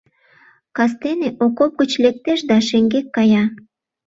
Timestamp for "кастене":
0.75-1.29